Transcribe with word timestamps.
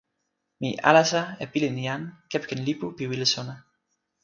mi 0.59 0.69
alasa 0.89 1.21
e 1.43 1.45
pilin 1.53 1.77
jan 1.85 2.03
kepeken 2.31 2.61
lipu 2.67 2.87
pi 2.97 3.03
wile 3.09 3.27
sona. 3.33 3.55